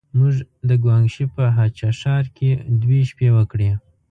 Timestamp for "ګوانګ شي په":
0.83-1.43